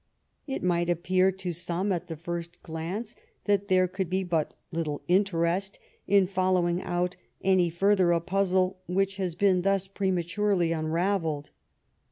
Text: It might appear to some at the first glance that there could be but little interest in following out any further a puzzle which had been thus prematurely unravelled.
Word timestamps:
It 0.47 0.63
might 0.63 0.89
appear 0.89 1.31
to 1.33 1.53
some 1.53 1.91
at 1.91 2.07
the 2.07 2.15
first 2.17 2.63
glance 2.63 3.15
that 3.45 3.67
there 3.67 3.87
could 3.87 4.09
be 4.09 4.23
but 4.23 4.55
little 4.71 5.03
interest 5.07 5.77
in 6.07 6.25
following 6.25 6.81
out 6.81 7.17
any 7.43 7.69
further 7.69 8.11
a 8.11 8.19
puzzle 8.19 8.79
which 8.87 9.17
had 9.17 9.37
been 9.37 9.61
thus 9.61 9.87
prematurely 9.87 10.71
unravelled. 10.71 11.51